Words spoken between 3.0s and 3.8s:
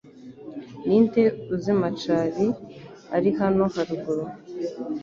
ari hano